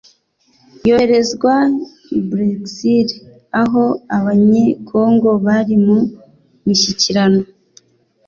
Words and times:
yoherezwa 0.87 1.53
i 2.17 2.19
bruxelles 2.27 3.11
aho 3.61 3.83
abanyekongo 4.17 5.29
bari 5.45 5.75
mu 5.85 5.99
mishyikirano. 6.65 7.41